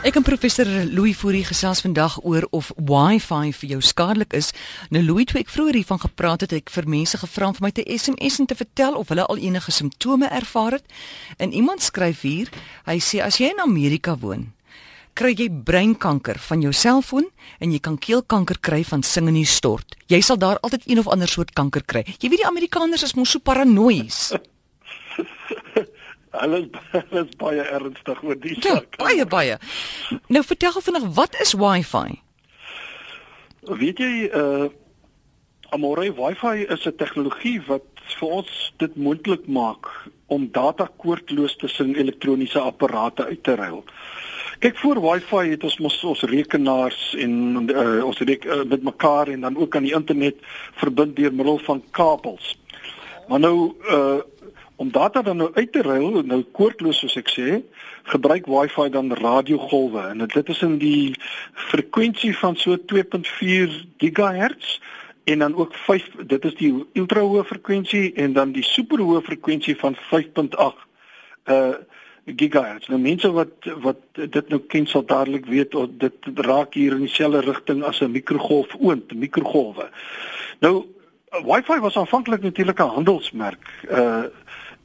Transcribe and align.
Ek 0.00 0.16
en 0.16 0.24
professor 0.24 0.64
Louis 0.64 1.12
Fourie 1.12 1.44
gesels 1.44 1.82
vandag 1.84 2.14
oor 2.24 2.46
of 2.56 2.70
Wi-Fi 2.88 3.50
vir 3.52 3.72
jou 3.74 3.80
skadelik 3.84 4.32
is. 4.32 4.46
Nou 4.88 5.02
Louis, 5.04 5.26
toe 5.28 5.42
ek 5.42 5.52
vroeër 5.52 5.76
hiervan 5.76 6.00
gepraat 6.00 6.46
het 6.46 6.54
ek 6.56 6.72
vir 6.72 6.88
mense 6.88 7.20
gevra 7.20 7.50
om 7.50 7.58
vir 7.58 7.66
my 7.66 7.70
te 7.76 7.84
SMS 7.84 8.40
en 8.40 8.48
te 8.48 8.56
vertel 8.56 8.96
of 8.96 9.12
hulle 9.12 9.26
al 9.28 9.42
enige 9.44 9.74
simptome 9.76 10.30
ervaar 10.32 10.78
het. 10.78 10.88
En 11.36 11.52
iemand 11.52 11.84
skryf 11.84 12.24
hier, 12.24 12.48
hy 12.88 12.96
sê 12.96 13.20
as 13.20 13.42
jy 13.42 13.52
in 13.52 13.60
Amerika 13.60 14.16
woon, 14.16 14.48
kry 15.12 15.34
jy 15.36 15.50
breinkanker 15.52 16.40
van 16.48 16.64
jou 16.64 16.72
selfoon 16.72 17.28
en 17.60 17.76
jy 17.76 17.84
kan 17.84 18.00
keelkanker 18.00 18.56
kry 18.56 18.80
van 18.88 19.04
sing 19.04 19.28
in 19.28 19.36
die 19.36 19.44
stort. 19.44 20.00
Jy 20.08 20.24
sal 20.24 20.40
daar 20.40 20.64
altyd 20.64 20.88
een 20.88 21.04
of 21.04 21.12
ander 21.12 21.28
soort 21.28 21.52
kanker 21.52 21.84
kry. 21.84 22.06
Jy 22.16 22.32
weet 22.32 22.46
die 22.46 22.48
Amerikaners 22.48 23.04
is 23.04 23.18
mos 23.20 23.36
so 23.36 23.44
paranoïes. 23.44 24.30
Hulle 26.40 26.68
is 27.22 27.36
baie 27.38 27.62
ernstig 27.62 28.22
oor 28.22 28.38
die 28.38 28.54
ja, 28.54 28.76
saak. 28.76 28.98
Baie 29.00 29.26
baie. 29.26 29.56
Nou 30.28 30.44
vertel 30.46 30.74
gou 30.76 30.82
vinnig, 30.82 31.08
wat 31.14 31.34
is 31.42 31.56
Wi-Fi? 31.58 32.20
Weet 33.80 33.98
jy 33.98 34.30
uh 34.30 34.68
Amore 35.70 36.08
Wi-Fi 36.10 36.66
is 36.66 36.86
'n 36.86 36.96
tegnologie 36.98 37.60
wat 37.66 37.86
vir 38.18 38.28
ons 38.28 38.72
dit 38.82 38.96
moontlik 38.96 39.46
maak 39.46 39.86
om 40.26 40.48
data 40.50 40.88
koordloos 40.98 41.54
tussen 41.56 41.94
elektroniese 41.94 42.58
apparate 42.58 43.24
uit 43.24 43.42
te 43.42 43.54
ruil. 43.54 43.84
Kyk 44.58 44.78
voor 44.78 44.98
Wi-Fi 45.00 45.50
het 45.50 45.62
ons 45.64 45.78
mos 45.78 46.04
ons 46.04 46.22
rekenaars 46.22 47.14
en 47.14 47.70
uh, 47.70 48.02
ons 48.04 48.18
reek 48.18 48.44
uh, 48.44 48.64
met 48.68 48.82
mekaar 48.82 49.28
en 49.28 49.40
dan 49.46 49.56
ook 49.56 49.76
aan 49.76 49.86
die 49.86 49.94
internet 49.94 50.42
verbind 50.82 51.16
deur 51.16 51.32
middel 51.32 51.58
van 51.58 51.82
kabels. 51.90 52.58
Maar 53.28 53.40
nou 53.40 53.56
uh 53.86 54.18
om 54.80 54.88
data 54.92 55.22
dan 55.22 55.36
nou 55.36 55.50
uit 55.54 55.72
te 55.72 55.82
ruil, 55.84 56.22
nou 56.24 56.40
koordloos 56.56 57.02
soos 57.02 57.18
ek 57.20 57.28
sê, 57.28 57.58
gebruik 58.08 58.46
Wi-Fi 58.48 58.88
dan 58.94 59.12
radiogolwe 59.12 60.06
en 60.08 60.24
dit 60.24 60.52
is 60.54 60.62
in 60.64 60.78
die 60.80 61.12
frekwensie 61.68 62.32
van 62.38 62.56
so 62.56 62.78
2.4 62.92 63.74
GHz 64.00 64.78
en 65.28 65.44
dan 65.44 65.54
ook 65.54 65.74
5 65.74 66.08
dit 66.32 66.44
is 66.48 66.56
die 66.62 66.72
ultra 66.96 67.20
hoë 67.20 67.44
frekwensie 67.44 68.12
en 68.24 68.32
dan 68.32 68.54
die 68.56 68.64
super 68.64 69.02
hoë 69.04 69.20
frekwensie 69.28 69.76
van 69.84 69.98
5.8 70.08 70.88
uh 71.52 71.72
gigahertz. 72.36 72.86
Nou 72.88 73.00
mense 73.00 73.26
wat 73.32 73.68
wat 73.82 74.00
dit 74.14 74.50
nou 74.52 74.60
ken 74.70 74.84
sal 74.86 75.02
dadelik 75.08 75.48
weet 75.50 75.74
of 75.74 75.88
dit 75.98 76.28
raak 76.46 76.76
hier 76.78 76.92
in 76.94 77.06
dieselfde 77.08 77.40
rigting 77.46 77.82
as 77.84 78.00
'n 78.00 78.12
mikrogolf 78.12 78.76
oond, 78.78 79.14
mikrogolwe. 79.14 79.88
Nou 80.60 80.84
Wi-Fi 81.30 81.80
was 81.80 81.96
aanvanklik 81.96 82.42
natuurlik 82.42 82.78
'n 82.78 82.94
handelsmerk. 82.96 83.66
Uh 83.90 84.24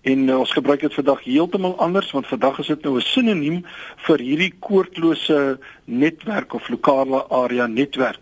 En 0.05 0.27
uh, 0.27 0.37
ons 0.39 0.51
gebruik 0.53 0.83
dit 0.85 0.93
vandag 0.93 1.23
heeltemal 1.25 1.77
anders 1.81 2.11
want 2.13 2.27
vandag 2.29 2.59
is 2.61 2.67
dit 2.67 2.83
nou 2.85 2.95
'n 2.97 3.01
sinoniem 3.01 3.57
vir 4.05 4.19
hierdie 4.21 4.53
koordlose 4.59 5.57
netwerk 5.85 6.53
of 6.53 6.69
lokale 6.69 7.23
area 7.29 7.65
netwerk. 7.65 8.21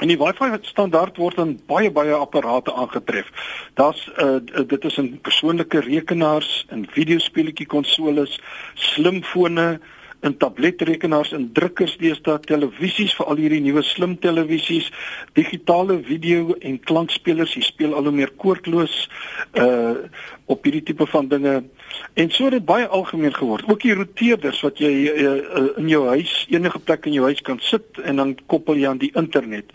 En 0.00 0.08
die 0.08 0.16
Wi-Fi 0.16 0.58
standaard 0.62 1.16
word 1.16 1.38
aan 1.38 1.58
baie 1.66 1.90
baie 1.90 2.14
apparate 2.14 2.72
aangetref. 2.72 3.28
Daar's 3.74 4.00
uh, 4.16 4.38
dit 4.66 4.84
is 4.84 4.96
in 4.96 5.20
persoonlike 5.20 5.80
rekenaars, 5.80 6.66
in 6.70 6.86
videospeletjie 6.94 7.66
konsoles, 7.66 8.40
slimfone, 8.74 9.80
in 10.26 10.34
tabletrekenaars 10.36 11.32
en 11.36 11.46
drukkers 11.54 11.94
deesdae 12.00 12.40
televisies 12.46 13.14
vir 13.14 13.28
al 13.30 13.38
hierdie 13.38 13.60
nuwe 13.62 13.84
slim 13.86 14.16
televisies 14.18 14.88
digitale 15.38 16.00
video 16.02 16.56
en 16.58 16.80
klankspelers 16.90 17.54
jy 17.54 17.62
speel 17.66 17.94
al 17.94 18.08
hoe 18.08 18.14
meer 18.16 18.32
koordloos 18.42 19.04
uh 19.54 19.94
op 20.48 20.64
hierdie 20.64 20.82
tipe 20.82 21.04
van 21.06 21.26
dinge 21.28 21.62
en 22.14 22.30
so 22.32 22.44
het 22.44 22.54
dit 22.56 22.64
baie 22.64 22.86
algemeen 22.86 23.34
geword 23.34 23.68
ook 23.68 23.82
die 23.82 23.94
roteerders 23.94 24.60
wat 24.64 24.78
jy 24.80 24.92
uh, 25.10 25.34
uh, 25.34 25.64
in 25.76 25.88
jou 25.92 26.06
huis 26.08 26.46
enige 26.48 26.78
plek 26.78 27.04
in 27.06 27.12
jou 27.12 27.24
huis 27.28 27.42
kan 27.44 27.60
sit 27.60 28.00
en 28.00 28.16
dan 28.16 28.32
koppel 28.46 28.80
jy 28.80 28.88
aan 28.88 29.02
die 29.02 29.12
internet 29.12 29.72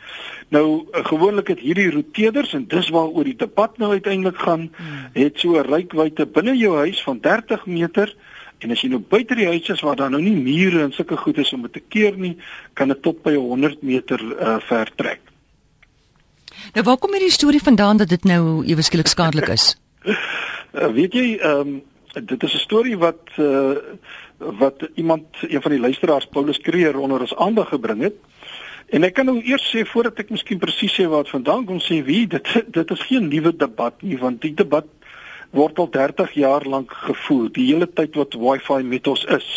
nou 0.49 0.66
uh, 0.81 1.05
gewoonlik 1.05 1.53
het 1.53 1.61
hierdie 1.61 1.91
roteerders 1.94 2.53
en 2.57 2.66
dis 2.67 2.89
waaroor 2.89 3.29
die 3.29 3.38
debat 3.38 3.77
nou 3.77 3.91
uiteindelik 3.91 4.41
gaan 4.41 4.69
hmm. 4.73 5.09
het 5.13 5.38
so 5.39 5.57
'n 5.62 5.69
rykwyte 5.69 6.25
binne 6.25 6.57
jou 6.57 6.75
huis 6.78 7.03
van 7.03 7.22
30 7.22 7.66
meter 7.66 8.16
En 8.63 8.72
as 8.72 8.79
jy 8.83 8.89
nou 8.94 9.01
buite 9.03 9.35
die 9.35 9.50
huis 9.50 9.67
is 9.73 9.81
waar 9.83 9.97
daar 10.00 10.12
nou 10.13 10.22
nie 10.23 10.35
mure 10.39 10.83
en 10.85 10.94
sulke 10.95 11.17
goed 11.19 11.38
is 11.44 11.51
om 11.53 11.67
te 11.67 11.83
keer 11.83 12.16
nie, 12.17 12.38
kan 12.73 12.88
dit 12.94 13.01
tot 13.03 13.19
by 13.25 13.35
100 13.35 13.83
meter 13.83 14.23
uh, 14.38 14.56
ver 14.69 14.91
trek. 14.95 15.32
Nou 16.74 16.84
waar 16.85 16.97
kom 16.97 17.12
hierdie 17.12 17.31
storie 17.31 17.62
vandaan 17.62 17.97
dat 17.97 18.09
dit 18.09 18.24
nou 18.24 18.66
ewe 18.66 18.81
skielik 18.81 19.07
skadelik 19.07 19.47
is? 19.47 19.75
uh, 20.06 20.88
weet 21.00 21.13
jy, 21.13 21.35
ehm 21.41 21.59
um, 21.59 21.81
dit 22.13 22.44
is 22.44 22.53
'n 22.53 22.62
storie 22.62 22.97
wat 22.97 23.22
uh, 23.38 23.75
wat 24.38 24.88
iemand 24.96 25.25
een 25.41 25.62
van 25.62 25.72
die 25.72 25.79
luisteraars 25.79 26.25
Paulus 26.25 26.59
Kreer 26.62 26.97
onder 26.97 27.19
ons 27.19 27.35
aandag 27.35 27.69
gebring 27.69 28.01
het. 28.01 28.13
En 28.90 29.03
ek 29.03 29.13
kan 29.13 29.25
nou 29.25 29.41
eers 29.41 29.75
sê 29.75 29.85
voordat 29.85 30.19
ek 30.19 30.29
miskien 30.29 30.59
presies 30.59 30.94
sê 30.94 31.07
waar 31.09 31.24
dit 31.24 31.34
vandaan 31.34 31.66
kom 31.66 31.79
sê 31.81 32.03
wie 32.06 32.28
dit 32.28 32.47
dit 32.78 32.91
is 32.91 33.06
geen 33.09 33.28
nuwe 33.28 33.56
debat 33.56 34.01
nie 34.01 34.18
want 34.18 34.41
die 34.41 34.53
debat 34.53 34.85
word 35.53 35.80
al 35.80 35.90
30 35.90 36.31
jaar 36.34 36.66
lank 36.66 36.94
gevoer, 36.94 37.50
die 37.53 37.68
hele 37.69 37.85
tyd 37.85 38.16
wat 38.18 38.34
Wi-Fi 38.34 38.81
met 38.84 39.07
ons 39.07 39.25
is. 39.25 39.50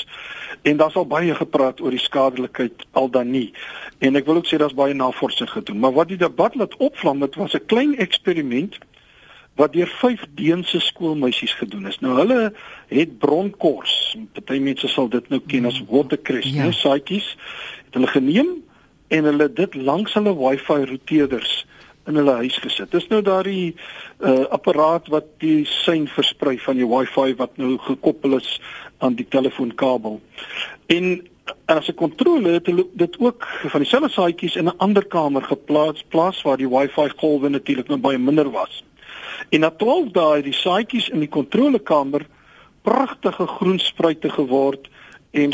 En 0.67 0.77
daar's 0.77 0.97
al 0.99 1.07
baie 1.07 1.35
gepraat 1.35 1.81
oor 1.81 1.95
die 1.95 2.03
skadelikheid 2.03 2.87
al 2.99 3.11
dan 3.15 3.31
nie. 3.31 3.53
En 4.03 4.19
ek 4.19 4.27
wil 4.27 4.41
ook 4.41 4.49
sê 4.51 4.59
daar's 4.59 4.75
baie 4.75 4.95
navorsing 4.99 5.51
gedoen, 5.51 5.79
maar 5.79 5.95
wat 5.95 6.11
die 6.11 6.19
debat 6.19 6.57
laat 6.59 6.75
opvlam, 6.83 7.23
dit 7.23 7.39
was 7.39 7.55
'n 7.55 7.67
klein 7.71 7.95
eksperiment 8.03 8.79
wat 9.57 9.73
deur 9.73 9.89
vyf 10.01 10.25
Deense 10.35 10.81
skoolmeisies 10.81 11.55
gedoen 11.55 11.87
is. 11.87 11.99
Nou 12.01 12.17
hulle 12.19 12.53
het 12.89 13.19
bronkors. 13.19 14.17
Party 14.33 14.59
mense 14.59 14.89
sal 14.89 15.09
dit 15.09 15.29
nou 15.29 15.41
ken 15.47 15.65
as 15.71 15.83
watercress, 15.89 16.51
ja. 16.51 16.63
nou 16.67 16.73
saaitjies. 16.73 17.37
Het 17.85 17.95
hulle 17.95 18.11
geneem 18.11 18.51
en 19.09 19.25
hulle 19.25 19.53
dit 19.53 19.75
langs 19.75 20.15
hulle 20.19 20.35
Wi-Fi 20.35 20.85
roteerders 20.91 21.67
in 22.07 22.19
hulle 22.21 22.35
huis 22.43 22.57
gesit. 22.63 22.91
Dis 22.91 23.09
nou 23.11 23.23
daardie 23.23 23.75
uh, 23.75 24.45
apparaat 24.55 25.09
wat 25.13 25.27
die 25.43 25.65
sein 25.85 26.07
versprei 26.09 26.57
van 26.63 26.79
die 26.79 26.87
Wi-Fi 26.87 27.35
wat 27.41 27.57
nou 27.57 27.77
gekoppel 27.87 28.39
is 28.39 28.61
aan 28.99 29.17
die 29.19 29.27
telefoonkabel. 29.29 30.21
En 30.87 31.29
as 31.67 31.89
'n 31.89 31.95
kontrole 31.95 32.51
het 32.59 32.67
hulle 32.67 32.87
dit 32.93 33.19
ook 33.19 33.47
van 33.71 33.81
dieselfde 33.81 34.11
saaitjies 34.11 34.57
in 34.57 34.69
'n 34.69 34.79
ander 34.79 35.07
kamer 35.07 35.43
geplaas, 35.43 36.05
plaas 36.09 36.43
waar 36.43 36.57
die 36.57 36.69
Wi-Fi 36.69 37.09
golwe 37.17 37.49
natuurlik 37.49 37.89
nou 37.89 37.99
baie 37.99 38.19
minder 38.19 38.51
was. 38.51 38.85
En 39.49 39.61
na 39.61 39.71
12 39.71 40.11
dae 40.11 40.43
die 40.43 40.53
saaitjies 40.53 41.09
in 41.09 41.21
die 41.21 41.29
kontrolekamer 41.29 42.27
pragtige 42.83 43.47
groen 43.47 43.79
spruite 43.79 44.31
geword 44.31 44.89
en 45.31 45.53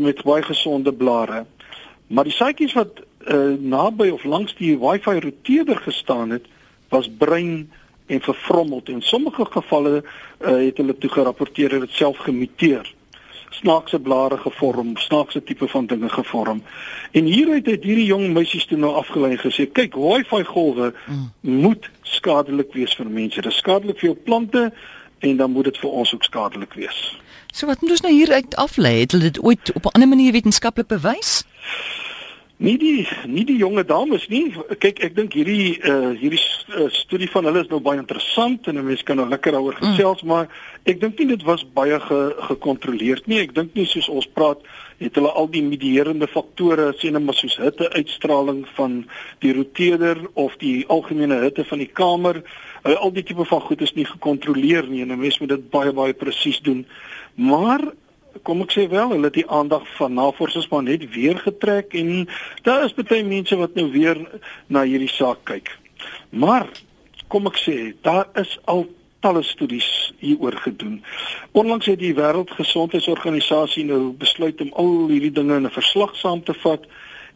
met 0.00 0.22
baie 0.22 0.42
gesonde 0.42 0.92
blare. 0.92 1.44
Maar 2.06 2.24
die 2.24 2.32
saaitjies 2.32 2.72
wat 2.72 3.02
uh, 3.26 3.56
naby 3.58 4.08
of 4.08 4.24
langs 4.24 4.54
die 4.56 4.76
Wi-Fi 4.78 5.20
roteerder 5.20 5.76
gestaan 5.76 6.30
het, 6.30 6.46
was 6.88 7.10
brein 7.18 7.70
en 8.06 8.20
vervrommeld 8.20 8.88
en 8.88 9.02
sommige 9.02 9.44
gevalle 9.44 10.02
uh, 10.02 10.48
het 10.48 10.76
hulle 10.76 10.98
toe 10.98 11.10
gerapporteer 11.10 11.68
dat 11.68 11.80
dit 11.80 11.90
self 11.90 12.16
gemuteer 12.18 12.94
snaakse 13.60 13.98
blare 13.98 14.38
gevorm, 14.38 14.96
snaakse 14.96 15.42
tipe 15.42 15.68
van 15.68 15.86
dinge 15.86 16.08
gevorm. 16.08 16.62
En 17.12 17.24
hieruit 17.24 17.66
het 17.66 17.84
hierdie 17.84 18.06
jong 18.06 18.30
meisies 18.32 18.64
toe 18.70 18.78
nou 18.78 18.92
afgelei 18.96 19.36
gesê, 19.40 19.66
kyk, 19.66 19.98
Wi-Fi 19.98 20.44
golwe 20.48 20.92
mm. 20.94 21.26
moet 21.60 21.90
skadelik 22.02 22.72
wees 22.72 22.94
vir 22.96 23.10
mense. 23.10 23.42
Dit 23.42 23.52
is 23.52 23.60
skadelik 23.60 24.00
vir 24.00 24.12
jou 24.12 24.18
plante 24.28 24.70
en 25.26 25.36
dan 25.36 25.52
moet 25.52 25.68
dit 25.68 25.80
vir 25.82 25.90
ons 26.02 26.14
ook 26.14 26.24
skadelik 26.24 26.78
wees. 26.78 27.00
So 27.52 27.66
wat 27.66 27.82
moet 27.82 27.98
ons 27.98 28.04
nou 28.06 28.12
hieruit 28.14 28.56
aflei? 28.56 29.00
Het 29.02 29.16
hulle 29.16 29.28
dit 29.32 29.42
ooit 29.42 29.72
op 29.74 29.84
'n 29.84 29.94
ander 29.98 30.08
manier 30.08 30.32
wetenskaplik 30.32 30.86
bewys? 30.86 31.42
Nie 32.60 32.76
die 32.76 33.06
nie 33.24 33.46
die 33.48 33.56
jonge 33.56 33.86
dames 33.88 34.26
nie. 34.28 34.50
Kyk, 34.52 34.98
ek 35.06 35.14
dink 35.16 35.32
hierdie 35.32 35.78
uh 35.80 36.10
hierdie 36.20 36.40
uh, 36.76 36.90
studie 36.92 37.28
van 37.32 37.46
hulle 37.48 37.62
is 37.64 37.70
nou 37.70 37.78
baie 37.80 37.96
interessant 37.96 38.68
en 38.68 38.76
'n 38.76 38.84
mens 38.84 39.02
kan 39.02 39.16
nou 39.16 39.24
lekker 39.28 39.56
daaroor 39.56 39.78
mm. 39.78 39.86
gesels, 39.86 40.20
mm. 40.20 40.28
maar 40.28 40.48
ek 40.84 41.00
dink 41.00 41.18
nie 41.18 41.28
dit 41.30 41.42
was 41.48 41.64
baie 41.64 41.96
ge, 42.00 42.18
gekontroleerd 42.50 43.26
nie. 43.32 43.38
Ek 43.40 43.54
dink 43.56 43.72
nie 43.74 43.86
soos 43.88 44.10
ons 44.12 44.28
praat 44.28 44.60
het 45.00 45.16
hulle 45.16 45.32
al 45.32 45.48
die 45.48 45.64
medierende 45.64 46.28
faktore 46.28 46.92
sien 47.00 47.16
net 47.16 47.24
maar 47.24 47.38
soos 47.38 47.56
hitte 47.56 47.88
uitstraling 47.96 48.66
van 48.76 49.06
die 49.40 49.54
roteerder 49.56 50.20
of 50.34 50.58
die 50.60 50.84
algemene 50.92 51.40
hitte 51.40 51.64
van 51.64 51.80
die 51.80 51.88
kamer. 51.88 52.42
Uh, 52.84 52.92
al 53.00 53.12
die 53.16 53.24
tipe 53.24 53.44
van 53.48 53.64
goed 53.64 53.80
is 53.80 53.96
nie 53.96 54.04
gekontroleer 54.04 54.84
nie 54.84 55.00
en 55.00 55.16
'n 55.16 55.20
mens 55.24 55.40
moet 55.40 55.56
dit 55.56 55.70
baie 55.70 55.92
baie 55.96 56.12
presies 56.12 56.60
doen. 56.60 56.84
Maar 57.40 57.80
kom 58.42 58.62
ek 58.62 58.72
sê 58.74 58.86
wel, 58.90 59.10
hulle 59.14 59.28
het 59.28 59.38
die 59.38 59.48
aandag 59.50 59.84
van 59.96 60.14
navorsers 60.14 60.68
maar 60.68 60.82
net 60.82 61.04
weer 61.14 61.38
getrek 61.38 61.94
en 61.98 62.28
daar 62.62 62.84
is 62.84 62.94
baie 62.94 63.24
mense 63.24 63.56
wat 63.56 63.74
nou 63.74 63.90
weer 63.90 64.20
na 64.66 64.82
hierdie 64.82 65.10
saak 65.10 65.44
kyk. 65.44 65.70
Maar 66.30 66.68
kom 67.28 67.46
ek 67.50 67.58
sê, 67.60 67.76
daar 68.02 68.28
is 68.40 68.58
al 68.64 68.86
talle 69.20 69.42
studies 69.44 70.12
hieroor 70.18 70.56
gedoen. 70.64 71.02
Onlangs 71.52 71.86
het 71.86 72.00
die 72.00 72.14
Wêreldgesondheidsorganisasie 72.16 73.84
nou 73.84 74.12
besluit 74.16 74.60
om 74.64 74.72
al 74.80 74.92
hierdie 75.12 75.34
dinge 75.36 75.56
in 75.60 75.66
'n 75.68 75.76
verslag 75.76 76.16
saam 76.16 76.42
te 76.42 76.54
vat 76.54 76.86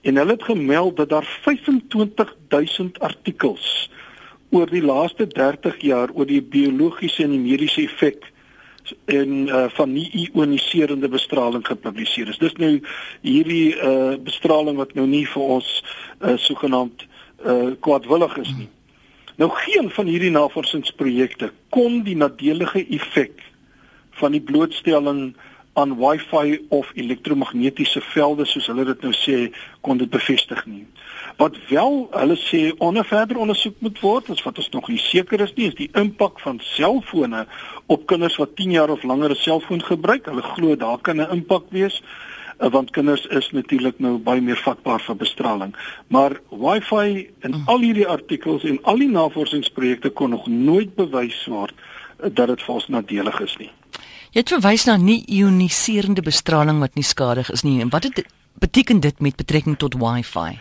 en 0.03 0.17
hulle 0.17 0.33
het 0.33 0.43
gemeld 0.43 0.97
dat 0.97 1.09
daar 1.09 1.29
25000 1.45 3.01
artikels 3.01 3.91
oor 4.51 4.71
die 4.71 4.85
laaste 4.85 5.27
30 5.27 5.81
jaar 5.81 6.11
oor 6.15 6.27
die 6.27 6.43
biologiese 6.43 7.23
en 7.23 7.31
die 7.31 7.39
mediese 7.39 7.83
effek 7.83 8.33
en 9.05 9.49
uh, 9.49 9.65
van 9.77 9.93
nie 9.93 10.11
ioniserende 10.13 11.09
bestraling 11.09 11.67
gepubliseer 11.67 12.29
is. 12.29 12.39
Dis 12.39 12.57
nou 12.61 12.81
hierdie 13.23 13.77
uh, 13.77 14.15
bestraling 14.21 14.77
wat 14.81 14.95
nou 14.99 15.07
nie 15.09 15.25
vir 15.31 15.43
ons 15.59 15.71
uh, 16.21 16.35
sogenaamd 16.37 17.07
uh, 17.47 17.73
kwaadwillig 17.81 18.37
is 18.45 18.53
nie. 18.59 18.69
Nou 19.41 19.51
geen 19.51 19.91
van 19.91 20.07
hierdie 20.07 20.31
navorsingsprojekte 20.35 21.51
kon 21.75 22.03
die 22.07 22.17
nadelige 22.17 22.85
effek 22.87 23.41
van 24.21 24.37
die 24.37 24.43
blootstelling 24.43 25.33
aan 25.75 25.97
wifi 25.99 26.67
of 26.69 26.91
elektromagnetiese 26.95 28.01
velde 28.01 28.45
soos 28.47 28.67
hulle 28.71 28.85
dit 28.85 29.01
nou 29.03 29.13
sê 29.19 29.39
kon 29.83 29.99
dit 29.99 30.11
bevestig 30.11 30.61
nie. 30.71 30.85
Wat 31.41 31.57
wel 31.69 31.97
hulle 32.15 32.37
sê 32.39 32.61
onder 32.79 33.05
verder 33.05 33.41
ondersoek 33.43 33.81
moet 33.83 33.99
word, 34.01 34.31
is 34.31 34.43
wat 34.47 34.61
ons 34.63 34.71
nog 34.71 34.89
nie 34.89 35.01
seker 35.03 35.43
is 35.43 35.55
nie, 35.57 35.67
is 35.73 35.79
die 35.79 35.91
impak 35.99 36.39
van 36.45 36.61
selfone 36.63 37.47
op 37.91 38.07
kinders 38.07 38.39
wat 38.39 38.55
10 38.61 38.77
jaar 38.77 38.95
of 38.95 39.03
langer 39.03 39.35
'n 39.35 39.43
selfoon 39.43 39.83
gebruik. 39.83 40.31
Hulle 40.31 40.47
glo 40.55 40.77
daar 40.77 40.99
kan 40.99 41.21
'n 41.21 41.31
impak 41.31 41.65
wees 41.71 42.03
eh, 42.59 42.71
want 42.71 42.91
kinders 42.91 43.27
is 43.27 43.51
natuurlik 43.51 43.99
nou 43.99 44.19
baie 44.19 44.41
meer 44.41 44.63
vatbaar 44.63 45.01
vir 45.01 45.17
bestraling. 45.17 45.75
Maar 46.07 46.41
wifi 46.51 47.31
en 47.41 47.51
mm. 47.51 47.63
al 47.67 47.79
hierdie 47.79 48.09
artikels 48.09 48.65
en 48.65 48.79
al 48.83 48.97
die 48.97 49.11
navorsingsprojekte 49.11 50.11
kon 50.11 50.31
nog 50.31 50.47
nooit 50.47 50.95
bewys 50.95 51.47
word 51.47 51.75
eh, 51.75 52.31
dat 52.33 52.47
dit 52.47 52.63
vir 52.63 52.75
ons 52.75 52.89
nadelig 52.89 53.41
is 53.41 53.57
nie. 53.57 53.71
Jy 54.35 54.43
het 54.43 54.51
verwys 54.51 54.83
na 54.89 54.97
nie 54.99 55.21
ioniserende 55.31 56.23
bestraling 56.27 56.81
wat 56.83 56.97
nie 56.99 57.05
skadig 57.07 57.53
is 57.55 57.63
nie. 57.63 57.77
En 57.85 57.91
wat 57.93 58.09
het 58.09 58.25
beteken 58.59 58.99
dit 59.01 59.21
met 59.23 59.37
betrekking 59.39 59.77
tot 59.79 59.95
Wi-Fi? 59.95 60.57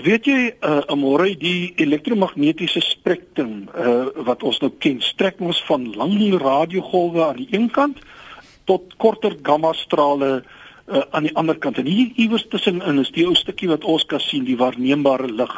Weet 0.00 0.24
jy, 0.24 0.36
uh, 0.48 0.78
amore 0.88 1.26
die 1.36 1.74
elektromagnetiese 1.76 2.80
spektrum 2.80 3.66
uh, 3.76 4.06
wat 4.24 4.40
ons 4.48 4.62
nou 4.64 4.70
ken, 4.80 5.02
strek 5.04 5.42
ons 5.44 5.60
van 5.68 5.84
lang 5.92 6.14
radiogolwe 6.40 7.26
aan 7.26 7.42
die 7.42 7.50
een 7.52 7.66
kant 7.74 8.00
tot 8.64 8.94
korter 8.96 9.36
gamma 9.44 9.74
strale 9.76 10.30
uh, 10.40 11.02
aan 11.12 11.28
die 11.28 11.34
ander 11.36 11.58
kant. 11.60 11.82
En 11.82 11.90
hier 11.90 12.14
iewers 12.16 12.46
tussenin 12.48 13.02
is 13.02 13.12
die 13.12 13.26
ou 13.28 13.34
stukkie 13.36 13.68
wat 13.68 13.84
ons 13.84 14.06
kan 14.08 14.24
sien, 14.24 14.46
die 14.48 14.56
waarneembare 14.56 15.28
lig. 15.28 15.52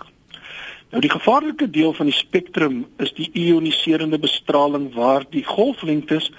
Nou 0.91 1.05
die 1.07 1.13
gevaarlike 1.15 1.71
deel 1.71 1.95
van 1.95 2.11
die 2.11 2.19
spektrum 2.19 2.83
is 2.99 3.15
die 3.15 3.31
ioniserende 3.31 4.19
bestraling 4.19 4.91
waar 4.99 5.23
die 5.31 5.45
golflengtes 5.47 6.33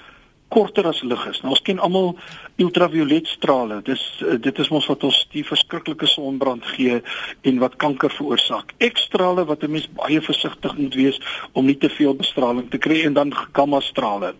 korter 0.48 0.86
as 0.86 1.02
lig 1.02 1.22
is. 1.30 1.40
Nou 1.42 1.52
ons 1.54 1.62
ken 1.66 1.80
almal 1.82 2.14
ultraviolet 2.62 3.26
strale. 3.26 3.80
Dis 3.86 4.02
eh, 4.24 4.36
dit 4.42 4.58
is 4.62 4.70
mos 4.70 4.86
wat 4.90 5.04
ons 5.08 5.18
die 5.34 5.44
verskriklike 5.46 6.06
sonbrand 6.10 6.64
gee 6.76 7.00
en 7.48 7.58
wat 7.62 7.78
kanker 7.82 8.12
veroorsaak. 8.14 8.74
X-strale 8.78 9.46
wat 9.50 9.62
'n 9.62 9.70
mens 9.70 9.88
baie 9.98 10.20
versigtig 10.20 10.76
moet 10.76 10.94
wees 10.94 11.20
om 11.52 11.66
nie 11.66 11.78
te 11.78 11.88
veel 11.88 12.14
bestraling 12.14 12.70
te 12.70 12.78
kry 12.78 13.04
en 13.04 13.14
dan 13.14 13.34
gamma 13.52 13.80
strale. 13.80 14.34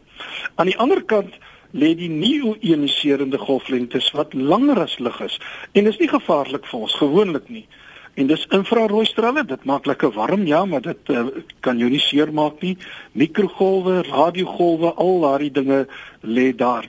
Aan 0.55 0.67
die 0.67 0.79
ander 0.79 1.03
kant 1.03 1.35
lê 1.73 1.95
die 1.95 2.09
nie-ioniserende 2.09 3.39
golflengtes 3.39 4.11
wat 4.13 4.35
langer 4.35 4.81
as 4.81 4.99
lig 4.99 5.21
is 5.21 5.39
en 5.73 5.85
dis 5.85 5.99
nie 5.99 6.09
gevaarlik 6.09 6.67
vir 6.67 6.81
ons 6.81 6.95
gewoonlik 6.95 7.49
nie. 7.49 7.67
En 8.17 8.27
dis 8.27 8.47
infrarooi 8.57 9.05
strale, 9.05 9.45
dit 9.45 9.65
maak 9.69 9.87
lekker 9.87 10.15
warm, 10.17 10.47
ja, 10.49 10.65
maar 10.65 10.81
dit 10.81 11.11
uh, 11.13 11.27
kan 11.61 11.77
jou 11.79 11.91
nie 11.93 12.01
seermaak 12.01 12.63
nie. 12.65 12.77
Mikrogolwe, 13.13 13.99
radiogolwe, 14.09 14.95
al 14.97 15.21
daardie 15.21 15.51
dinge 15.53 15.83
lê 16.25 16.47
daar. 16.57 16.89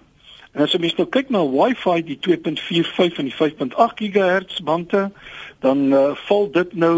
En 0.56 0.64
as 0.64 0.72
jy 0.72 0.80
mens 0.86 0.96
nou 0.96 1.06
kyk 1.12 1.34
na 1.36 1.42
Wi-Fi, 1.44 2.00
die 2.08 2.16
2.45 2.24 3.20
en 3.20 3.28
die 3.28 3.36
5.8 3.36 4.00
GHz 4.06 4.62
bande, 4.70 5.10
dan 5.66 5.84
uh, 5.92 6.06
val 6.30 6.48
dit 6.56 6.72
nou 6.80 6.96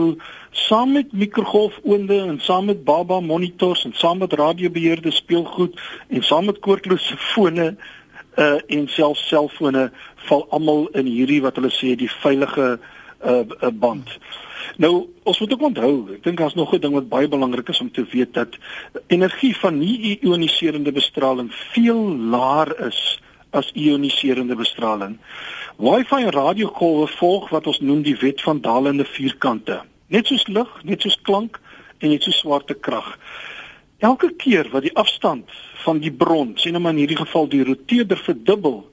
saam 0.51 0.93
met 0.93 1.09
mikrogolfoonde 1.23 2.21
en 2.27 2.37
saam 2.45 2.69
met 2.69 2.85
baba 2.85 3.19
monitors 3.19 3.85
en 3.89 3.97
saam 3.97 4.21
met 4.21 4.33
radiobeheerde 4.33 5.11
speelgoed 5.11 5.81
en 6.07 6.23
saam 6.23 6.45
met 6.45 6.61
koordlose 6.61 7.17
fone 7.17 7.73
uh 8.37 8.61
en 8.67 8.87
selfs 8.87 9.27
selfone 9.27 9.89
val 10.29 10.45
almal 10.55 10.87
in 11.01 11.09
hierdie 11.09 11.41
wat 11.41 11.57
hulle 11.57 11.71
sê 11.73 11.95
die 11.97 12.11
veilige 12.21 12.67
'n 12.77 12.98
uh, 13.25 13.44
uh, 13.62 13.71
band. 13.74 14.18
Nou, 14.77 15.07
ons 15.24 15.39
moet 15.39 15.54
ook 15.54 15.62
onthou, 15.62 15.94
ek 16.13 16.24
dink 16.24 16.38
daar's 16.38 16.56
nog 16.56 16.74
'n 16.74 16.80
ding 16.80 16.94
wat 16.94 17.10
baie 17.10 17.27
belangrik 17.27 17.69
is 17.69 17.81
om 17.81 17.92
te 17.92 18.06
weet 18.12 18.33
dat 18.33 18.57
energie 19.07 19.56
van 19.57 19.77
nie-ioniserende 19.77 20.92
bestraling 20.92 21.50
veel 21.74 22.16
laer 22.16 22.86
is 22.88 23.19
as 23.50 23.71
ioniserende 23.74 24.56
bestraling. 24.56 25.18
Wi-Fi 25.77 26.24
en 26.24 26.31
radiogolwe 26.31 27.07
volg 27.07 27.50
wat 27.50 27.68
ons 27.68 27.80
noem 27.80 28.01
die 28.01 28.18
wet 28.19 28.42
van 28.42 28.62
dalende 28.62 29.06
vierkante. 29.06 29.81
Net 30.07 30.27
soos 30.27 30.48
lig, 30.48 30.69
net 30.83 31.01
soos 31.01 31.18
klank 31.21 31.60
en 32.00 32.10
net 32.10 32.24
so 32.24 32.31
swaartekrag. 32.31 33.18
Elke 34.00 34.31
keer 34.38 34.69
wat 34.71 34.86
die 34.88 34.95
afstand 34.95 35.51
van 35.83 36.00
die 36.00 36.12
bron, 36.12 36.54
sien 36.56 36.75
nou 36.75 36.81
maar 36.83 36.95
in 36.95 37.04
hierdie 37.04 37.19
geval 37.19 37.48
die 37.51 37.63
roteerder 37.63 38.18
verdubbel, 38.18 38.83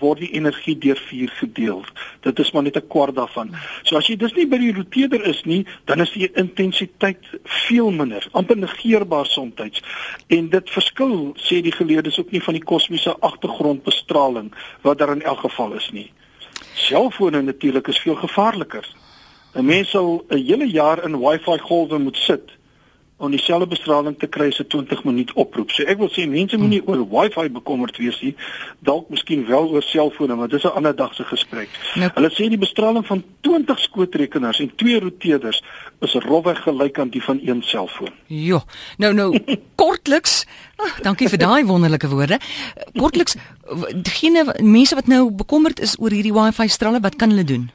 word 0.00 0.18
die 0.18 0.32
energie 0.32 0.76
deur 0.78 0.96
4 0.96 1.32
gedeel. 1.40 1.84
Dit 2.24 2.38
is 2.38 2.50
maar 2.52 2.62
net 2.62 2.76
'n 2.76 2.88
kwart 2.88 3.14
daarvan. 3.14 3.54
So 3.82 3.96
as 3.96 4.06
jy 4.06 4.16
dis 4.16 4.34
nie 4.34 4.46
by 4.46 4.58
die 4.58 4.72
roteerder 4.72 5.24
is 5.24 5.44
nie, 5.44 5.66
dan 5.84 6.00
is 6.00 6.12
die 6.12 6.30
intensiteit 6.34 7.24
veel 7.44 7.90
minder, 7.90 8.28
amper 8.32 8.56
negeerbaar 8.56 9.26
soms. 9.26 9.82
En 10.26 10.48
dit 10.48 10.70
verskil 10.70 11.34
sê 11.36 11.60
die 11.62 11.72
geleerdes 11.72 12.18
ook 12.18 12.30
nie 12.30 12.42
van 12.42 12.54
die 12.54 12.64
kosmiese 12.64 13.16
agtergrondbestraling 13.20 14.52
wat 14.82 14.98
daar 14.98 15.12
in 15.12 15.22
elk 15.22 15.38
geval 15.38 15.72
is 15.72 15.90
nie. 15.90 16.12
Selfone 16.74 17.42
natuurlik 17.42 17.88
is 17.88 17.98
veel 17.98 18.14
gevaarliker. 18.14 18.86
'n 19.54 19.64
Mens 19.64 19.90
sal 19.90 20.24
'n 20.28 20.36
hele 20.36 20.70
jaar 20.70 21.04
in 21.04 21.18
Wi-Fi 21.18 21.58
golwe 21.58 21.98
moet 21.98 22.16
sit 22.16 22.59
om 23.20 23.30
dieselfde 23.30 23.66
bestraling 23.68 24.16
te 24.18 24.26
kry 24.26 24.48
as 24.48 24.60
'n 24.60 24.66
20 24.68 25.04
minuut 25.04 25.32
oproep. 25.34 25.70
So 25.70 25.84
ek 25.84 25.98
wil 25.98 26.08
sê 26.08 26.26
mense 26.28 26.56
moenie 26.56 26.80
oor 26.86 27.04
Wi-Fi 27.08 27.48
bekommerd 27.52 27.96
wees 27.96 28.20
nie. 28.22 28.34
Dalk 28.80 29.08
miskien 29.10 29.46
wel 29.46 29.68
oor 29.68 29.82
selfone, 29.82 30.34
maar 30.34 30.48
dis 30.48 30.64
'n 30.64 30.72
ander 30.74 30.96
dag 30.96 31.14
se 31.14 31.24
gesprek. 31.24 31.68
Nou, 31.94 32.10
Hulle 32.14 32.30
sê 32.30 32.48
die 32.48 32.58
bestraling 32.58 33.06
van 33.06 33.22
20 33.40 33.78
skootrekenaars 33.78 34.60
en 34.60 34.72
twee 34.76 35.00
roteerders 35.00 35.62
is 36.00 36.14
rofweg 36.14 36.62
gelyk 36.62 36.98
aan 36.98 37.08
die 37.08 37.22
van 37.22 37.40
een 37.44 37.62
selfoon. 37.62 38.12
Jo. 38.26 38.62
Nou 38.98 39.12
nou 39.14 39.38
kortliks. 39.80 40.46
Ach, 40.76 41.00
dankie 41.00 41.28
vir 41.28 41.38
daai 41.38 41.64
wonderlike 41.64 42.08
woorde. 42.08 42.38
Kortliks 42.96 43.36
diegene 43.94 44.54
mense 44.62 44.94
wat 44.94 45.06
nou 45.06 45.30
bekommerd 45.30 45.80
is 45.80 45.96
oor 45.98 46.10
hierdie 46.10 46.32
Wi-Fi 46.32 46.68
strale, 46.68 47.00
wat 47.00 47.16
kan 47.16 47.28
hulle 47.28 47.44
doen? 47.44 47.70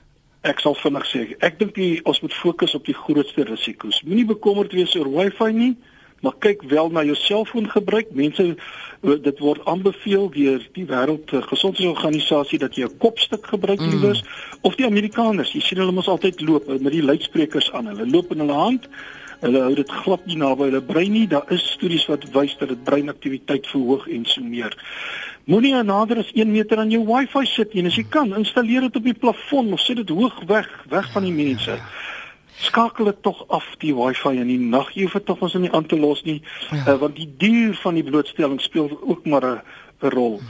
Ek 0.45 0.59
sal 0.61 0.75
vinnig 0.77 1.05
sê, 1.09 1.25
ek 1.41 1.57
dink 1.57 1.77
ons 2.05 2.21
moet 2.21 2.33
fokus 2.37 2.75
op 2.77 2.85
die 2.85 2.93
grootste 2.93 3.47
risiko's. 3.47 4.03
Moenie 4.05 4.27
bekommerd 4.29 4.75
wees 4.77 4.93
oor 4.95 5.09
Wi-Fi 5.09 5.51
nie, 5.55 5.73
maar 6.21 6.35
kyk 6.41 6.63
wel 6.69 6.91
na 6.93 7.01
jou 7.05 7.15
selfoongebruik. 7.17 8.13
Mense 8.17 8.55
dit 9.01 9.41
word 9.43 9.65
aanbeveel 9.69 10.29
deur 10.33 10.63
die 10.77 10.85
Wêreldgesondheidsorganisasie 10.89 12.59
dat 12.61 12.77
jy 12.77 12.85
'n 12.85 12.97
kopstuk 12.97 13.45
gebruik 13.45 13.79
mm. 13.79 13.89
liewers 13.89 14.23
of 14.61 14.75
die 14.75 14.85
Amerikaners. 14.85 15.53
Jy 15.53 15.61
sien 15.61 15.81
hulle 15.81 15.91
mos 15.91 16.07
altyd 16.07 16.41
loop 16.41 16.67
met 16.67 16.93
die 16.93 17.03
luidsprekers 17.03 17.71
aan. 17.73 17.87
Hulle 17.87 18.09
loop 18.09 18.31
in 18.31 18.39
hulle 18.45 18.53
hand. 18.57 18.89
Hulle 19.41 19.61
hou 19.61 19.75
dit 19.75 19.91
glad 19.91 20.25
nie 20.25 20.37
naby 20.37 20.69
hulle 20.69 20.81
brein 20.81 21.11
nie. 21.11 21.27
Daar 21.27 21.45
is 21.53 21.65
studies 21.71 22.05
wat 22.09 22.25
wys 22.33 22.57
dat 22.57 22.69
dit 22.69 22.83
breinaktiwiteit 22.83 23.67
verhoog 23.67 24.07
en 24.07 24.25
so 24.25 24.41
meer. 24.41 24.73
Moenie 25.45 25.75
nader 25.83 26.17
as 26.23 26.31
1 26.33 26.49
meter 26.49 26.79
aan 26.81 26.89
jou 26.89 27.03
wifi 27.05 27.45
sit 27.45 27.73
nie. 27.77 27.85
As 27.85 27.97
jy 27.99 28.03
kan, 28.09 28.31
installeer 28.33 28.87
dit 28.87 28.95
op 28.97 29.03
die 29.05 29.13
plafon 29.13 29.73
of 29.75 29.81
sit 29.83 29.99
dit 30.01 30.09
hoog 30.09 30.39
weg, 30.49 30.69
weg 30.89 31.11
van 31.13 31.27
die 31.27 31.33
mense. 31.35 31.77
Skakel 32.65 33.11
dit 33.11 33.19
tog 33.21 33.43
af 33.53 33.67
die 33.83 33.93
wifi 33.93 34.31
in 34.41 34.49
die 34.49 34.57
nag. 34.57 34.89
Jy 34.95 35.05
hoef 35.05 35.19
dit 35.19 35.27
tog 35.29 35.43
ons 35.45 35.53
nie 35.61 35.69
aan 35.69 35.85
te 35.85 35.99
los 36.01 36.23
nie, 36.25 36.39
ja. 36.71 36.81
uh, 36.81 36.97
want 37.03 37.19
die 37.19 37.29
duur 37.29 37.77
van 37.83 37.99
die 37.99 38.05
blootstelling 38.07 38.57
speel 38.63 38.89
ook 38.95 39.29
maar 39.29 39.45
'n 39.45 40.09
rol. 40.15 40.41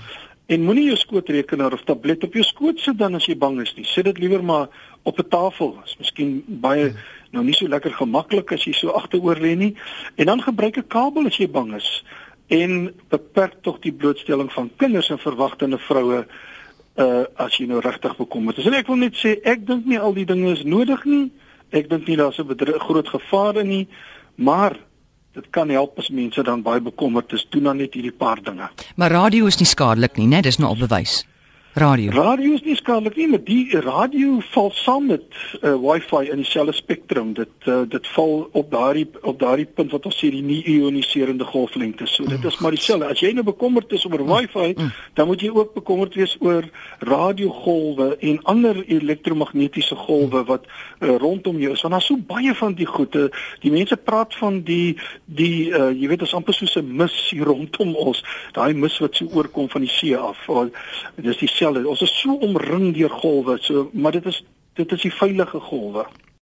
En 0.48 0.64
moenie 0.64 0.86
jou 0.86 0.98
skootrekenaar 0.98 1.74
of 1.74 1.84
tablet 1.84 2.24
op 2.24 2.34
jou 2.34 2.44
skoot 2.44 2.80
sit 2.80 2.98
dan 2.98 3.16
as 3.16 3.26
jy 3.26 3.36
bang 3.36 3.60
is 3.62 3.76
nie. 3.76 3.86
Sit 3.86 4.06
dit 4.06 4.18
liewer 4.18 4.44
maar 4.44 4.68
op 5.04 5.20
'n 5.20 5.28
tafel. 5.28 5.76
Dit 5.76 5.86
is 5.86 5.98
miskien 5.98 6.44
baie 6.48 6.94
nou 7.32 7.44
nie 7.44 7.54
so 7.54 7.68
lekker 7.68 7.92
gemaklik 7.92 8.52
as 8.52 8.64
jy 8.64 8.72
so 8.72 8.90
agteroor 8.90 9.36
lê 9.36 9.58
nie. 9.58 9.76
En 10.16 10.26
dan 10.26 10.42
gebruik 10.42 10.78
'n 10.78 10.88
kabel 10.88 11.26
as 11.26 11.38
jy 11.38 11.50
bang 11.50 11.76
is 11.76 12.04
en 12.48 12.94
beperk 13.10 13.62
tog 13.62 13.80
die 13.82 13.94
blootstelling 13.94 14.52
van 14.54 14.72
kinders 14.78 15.10
en 15.10 15.20
verwagtende 15.20 15.78
vroue 15.78 16.26
uh 16.96 17.24
as 17.36 17.58
jy 17.60 17.66
nou 17.68 17.82
regtig 17.84 18.16
bekommerd 18.18 18.58
is. 18.58 18.66
En 18.66 18.74
ek 18.78 18.88
wil 18.88 19.02
net 19.02 19.18
sê 19.20 19.36
ek 19.44 19.66
dink 19.68 19.86
nie 19.86 20.00
al 20.00 20.14
die 20.16 20.26
dinge 20.26 20.54
is 20.54 20.64
nodig 20.64 21.04
nie. 21.06 21.32
Ek 21.76 21.90
dink 21.90 22.08
nie 22.08 22.16
daar's 22.16 22.40
'n 22.40 22.80
groot 22.80 23.08
gevaar 23.08 23.58
in 23.58 23.68
nie, 23.68 23.88
maar 24.36 24.78
dit 25.34 25.50
kan 25.52 25.70
help 25.70 26.00
as 26.00 26.10
mense 26.10 26.44
dan 26.44 26.62
baie 26.62 26.80
bekommerd 26.80 27.34
is. 27.34 27.46
Doen 27.50 27.64
dan 27.64 27.78
net 27.78 27.94
hierdie 27.94 28.12
paar 28.12 28.40
dinge. 28.42 28.70
Maar 28.96 29.12
radio 29.12 29.46
is 29.46 29.58
nie 29.58 29.68
skadelik 29.68 30.18
nie, 30.18 30.28
né? 30.28 30.42
Dis 30.42 30.58
nou 30.58 30.70
al 30.70 30.88
bewys. 30.88 31.26
Radio. 31.78 32.12
Radio 32.12 32.54
is 32.56 32.62
nie 32.64 32.76
skadelik 32.80 33.18
nie, 33.20 33.26
maar 33.28 33.42
die 33.44 33.80
radio 33.84 34.38
val 34.54 34.70
saam 34.72 35.10
met 35.12 35.24
uh, 35.60 35.74
Wi-Fi 35.76 36.30
in 36.32 36.40
dieselfde 36.40 36.72
spektrum. 36.72 37.34
Dit 37.36 37.68
uh, 37.68 37.82
dit 37.92 38.06
val 38.16 38.46
op 38.56 38.70
daardie 38.72 39.04
op 39.28 39.42
daardie 39.42 39.66
punt 39.68 39.92
wat 39.92 40.06
ons 40.08 40.16
sê 40.16 40.30
die 40.32 40.40
nie 40.40 40.62
ioniserende 40.72 41.44
golflengte. 41.44 42.08
So 42.08 42.24
dit 42.32 42.48
is 42.48 42.58
maar 42.64 42.72
dieselfde. 42.72 43.10
As 43.12 43.20
jy 43.20 43.34
nou 43.36 43.44
bekommerd 43.44 43.92
is 43.92 44.06
oor 44.08 44.24
Wi-Fi, 44.24 44.70
dan 45.20 45.28
moet 45.28 45.44
jy 45.44 45.50
ook 45.52 45.74
bekommerd 45.76 46.16
wees 46.16 46.38
oor 46.40 46.64
radiogolwe 47.04 48.08
en 48.24 48.40
ander 48.54 48.80
elektromagnetiese 48.86 50.00
golwe 50.06 50.46
wat 50.48 50.72
uh, 50.72 51.18
rondom 51.20 51.60
jou 51.60 51.74
is. 51.76 51.84
Want 51.84 51.98
daar's 51.98 52.08
so 52.08 52.24
baie 52.32 52.56
van 52.56 52.80
die 52.80 52.88
goede. 52.88 53.26
Die 53.68 53.74
mense 53.76 54.00
praat 54.00 54.40
van 54.40 54.62
die 54.64 54.96
die 55.26 55.76
uh, 55.76 55.92
jy 55.92 56.08
weet, 56.14 56.24
is 56.24 56.38
amper 56.40 56.56
soos 56.56 56.80
'n 56.80 56.88
mis 57.04 57.20
hier 57.34 57.52
rondom 57.52 57.92
ons. 58.00 58.24
Daai 58.56 58.72
mis 58.72 58.96
wat 59.04 59.20
so 59.20 59.28
oorkom 59.36 59.68
van 59.76 59.84
die 59.84 59.92
see 59.92 60.16
af. 60.16 60.40
Dis 61.20 61.44
dieselfde. 61.66 61.90
Ons 61.90 62.02
is 62.02 62.20
so 62.20 62.34
omring 62.34 62.94
deur 62.94 63.10
golwe, 63.10 63.58
so 63.62 63.90
maar 63.94 64.12
dit 64.12 64.26
is 64.26 64.44
dit 64.74 64.92
is 64.92 65.02
die 65.02 65.14
veilige 65.14 65.60
golwe. 65.60 66.06